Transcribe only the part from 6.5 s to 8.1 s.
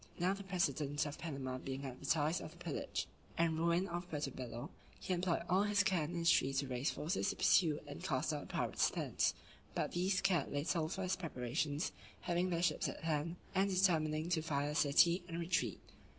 to raise forces to pursue and